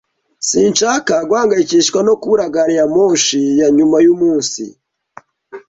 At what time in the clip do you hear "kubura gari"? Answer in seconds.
2.21-2.73